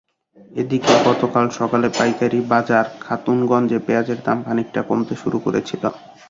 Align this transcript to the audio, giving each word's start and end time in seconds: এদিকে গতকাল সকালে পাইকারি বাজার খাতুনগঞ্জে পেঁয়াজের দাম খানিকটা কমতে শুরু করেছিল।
এদিকে 0.51 0.93
গতকাল 1.07 1.45
সকালে 1.59 1.87
পাইকারি 1.97 2.39
বাজার 2.51 2.85
খাতুনগঞ্জে 2.99 3.79
পেঁয়াজের 3.85 4.19
দাম 4.25 4.37
খানিকটা 4.45 4.81
কমতে 4.89 5.13
শুরু 5.21 5.37
করেছিল। 5.45 5.83